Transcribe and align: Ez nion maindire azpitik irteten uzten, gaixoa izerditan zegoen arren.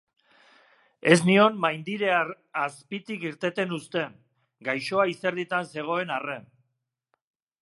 Ez 1.15 1.17
nion 1.27 1.59
maindire 1.65 2.09
azpitik 2.63 3.27
irteten 3.29 3.77
uzten, 3.79 4.19
gaixoa 4.71 5.09
izerditan 5.15 5.73
zegoen 5.77 6.19
arren. 6.21 6.53